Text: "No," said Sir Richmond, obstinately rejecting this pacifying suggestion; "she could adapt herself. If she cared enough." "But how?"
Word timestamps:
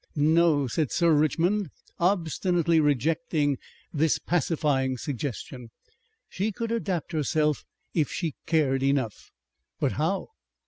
"No," 0.15 0.65
said 0.65 0.91
Sir 0.91 1.13
Richmond, 1.13 1.69
obstinately 1.99 2.79
rejecting 2.79 3.59
this 3.93 4.17
pacifying 4.17 4.97
suggestion; 4.97 5.69
"she 6.27 6.51
could 6.51 6.71
adapt 6.71 7.11
herself. 7.11 7.63
If 7.93 8.11
she 8.11 8.33
cared 8.47 8.81
enough." 8.81 9.29
"But 9.79 9.91
how?" 9.91 10.29